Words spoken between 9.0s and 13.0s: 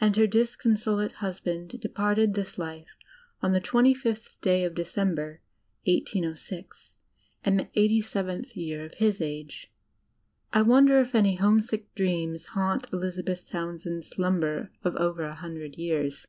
age." I wonder if any homesick dreams haunt